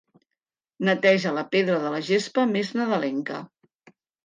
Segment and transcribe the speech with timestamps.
[0.89, 3.45] Neteja la pedra de la gespa més nadalenca.